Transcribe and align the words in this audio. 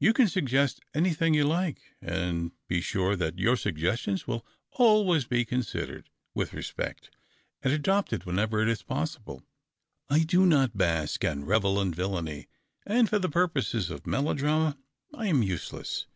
You 0.00 0.12
can 0.12 0.26
suggest 0.26 0.80
any 0.94 1.14
thing 1.14 1.32
you 1.32 1.44
like, 1.44 1.80
and 2.02 2.50
be 2.66 2.80
sure 2.80 3.14
that 3.14 3.38
your 3.38 3.54
sugges 3.54 3.98
tions 4.00 4.26
will 4.26 4.44
always 4.72 5.26
be 5.26 5.44
considered 5.44 6.10
with 6.34 6.52
respect, 6.54 7.12
and 7.62 7.72
adopted 7.72 8.24
wherever 8.26 8.60
it 8.60 8.68
is 8.68 8.82
possible. 8.82 9.44
I 10.08 10.24
do 10.24 10.44
not 10.44 10.76
bask 10.76 11.22
and 11.22 11.46
revel 11.46 11.80
in 11.80 11.94
villainy, 11.94 12.48
and 12.84 13.08
for 13.08 13.20
the 13.20 13.28
purposes 13.28 13.90
of 13.92 14.08
melodrama 14.08 14.76
I 15.14 15.28
am 15.28 15.40
useless. 15.44 16.06